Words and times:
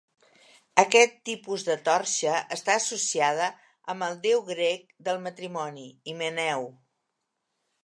Aquest 0.83 1.11
tipus 1.29 1.65
de 1.67 1.75
torxa 1.89 2.39
està 2.55 2.77
associada 2.79 3.51
amb 3.95 4.07
el 4.09 4.17
déu 4.25 4.43
grec 4.49 4.91
del 5.11 5.23
matrimoni, 5.29 5.87
Himeneu. 6.15 6.69